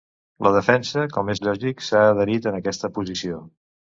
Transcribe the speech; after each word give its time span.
La 0.45 0.51
defensa, 0.53 1.03
com 1.17 1.29
és 1.33 1.41
lògic, 1.49 1.85
s’ha 1.87 2.01
adherit 2.15 2.47
en 2.53 2.57
aquesta 2.61 2.93
posició. 2.99 3.41